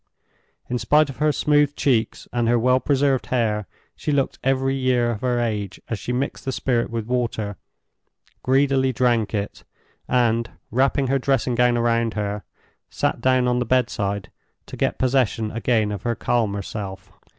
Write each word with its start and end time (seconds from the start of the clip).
In 0.67 0.79
spite 0.79 1.11
of 1.11 1.17
her 1.17 1.31
smooth 1.31 1.75
cheeks 1.75 2.27
and 2.33 2.47
her 2.47 2.57
well 2.57 2.79
preserved 2.79 3.27
hair, 3.27 3.67
she 3.95 4.11
looked 4.11 4.39
every 4.43 4.73
year 4.73 5.11
of 5.11 5.21
her 5.21 5.39
age 5.39 5.79
as 5.89 5.99
she 5.99 6.11
mixed 6.11 6.43
the 6.43 6.51
spirit 6.51 6.89
with 6.89 7.05
water, 7.05 7.55
greedily 8.41 8.91
drank 8.91 9.35
it, 9.35 9.63
and, 10.07 10.49
wrapping 10.71 11.05
her 11.05 11.19
dressing 11.19 11.53
gown 11.53 11.77
round 11.77 12.15
her, 12.15 12.43
sat 12.89 13.21
down 13.21 13.47
on 13.47 13.59
the 13.59 13.63
bedside 13.63 14.31
to 14.65 14.75
get 14.75 14.97
possession 14.97 15.51
again 15.51 15.91
of 15.91 16.01
her 16.01 16.15
calmer 16.15 16.63
self. 16.63 17.11